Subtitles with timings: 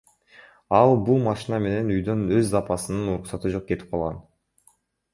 [0.77, 4.21] Ал бул машина менен үйдөн өз апасынын уруксаты жок кетип калган.